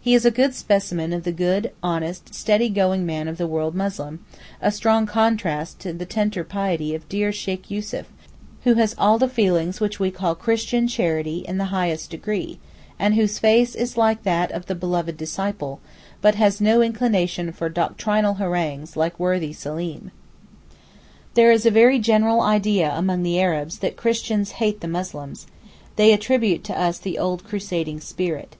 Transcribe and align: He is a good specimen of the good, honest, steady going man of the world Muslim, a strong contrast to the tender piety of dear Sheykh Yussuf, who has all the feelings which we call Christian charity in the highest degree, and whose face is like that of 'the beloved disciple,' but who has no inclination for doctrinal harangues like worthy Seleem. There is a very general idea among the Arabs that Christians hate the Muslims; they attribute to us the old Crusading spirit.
He 0.00 0.14
is 0.14 0.24
a 0.24 0.32
good 0.32 0.56
specimen 0.56 1.12
of 1.12 1.22
the 1.22 1.30
good, 1.30 1.70
honest, 1.84 2.34
steady 2.34 2.68
going 2.68 3.06
man 3.06 3.28
of 3.28 3.38
the 3.38 3.46
world 3.46 3.76
Muslim, 3.76 4.26
a 4.60 4.72
strong 4.72 5.06
contrast 5.06 5.78
to 5.82 5.92
the 5.92 6.04
tender 6.04 6.42
piety 6.42 6.96
of 6.96 7.08
dear 7.08 7.30
Sheykh 7.30 7.70
Yussuf, 7.70 8.06
who 8.64 8.74
has 8.74 8.92
all 8.98 9.18
the 9.20 9.28
feelings 9.28 9.80
which 9.80 10.00
we 10.00 10.10
call 10.10 10.34
Christian 10.34 10.88
charity 10.88 11.44
in 11.46 11.58
the 11.58 11.66
highest 11.66 12.10
degree, 12.10 12.58
and 12.98 13.14
whose 13.14 13.38
face 13.38 13.76
is 13.76 13.96
like 13.96 14.24
that 14.24 14.50
of 14.50 14.66
'the 14.66 14.74
beloved 14.74 15.16
disciple,' 15.16 15.78
but 16.20 16.34
who 16.34 16.42
has 16.42 16.60
no 16.60 16.82
inclination 16.82 17.52
for 17.52 17.68
doctrinal 17.68 18.34
harangues 18.34 18.96
like 18.96 19.20
worthy 19.20 19.52
Seleem. 19.52 20.10
There 21.34 21.52
is 21.52 21.64
a 21.64 21.70
very 21.70 22.00
general 22.00 22.40
idea 22.40 22.92
among 22.96 23.22
the 23.22 23.38
Arabs 23.40 23.78
that 23.78 23.96
Christians 23.96 24.50
hate 24.58 24.80
the 24.80 24.88
Muslims; 24.88 25.46
they 25.94 26.12
attribute 26.12 26.64
to 26.64 26.76
us 26.76 26.98
the 26.98 27.16
old 27.16 27.44
Crusading 27.44 28.00
spirit. 28.00 28.56